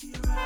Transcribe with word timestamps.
Be 0.00 0.12
right. 0.28 0.45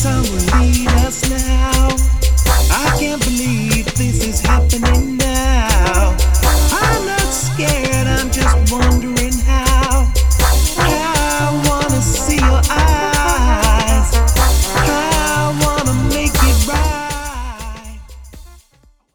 time 0.00 0.47